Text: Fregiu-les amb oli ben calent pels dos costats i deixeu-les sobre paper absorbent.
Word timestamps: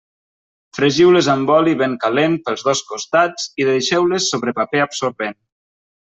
Fregiu-les 0.75 1.27
amb 1.33 1.51
oli 1.57 1.75
ben 1.81 1.93
calent 2.05 2.37
pels 2.47 2.63
dos 2.69 2.81
costats 2.93 3.45
i 3.63 3.67
deixeu-les 3.71 4.31
sobre 4.33 4.55
paper 4.61 4.81
absorbent. 4.87 5.37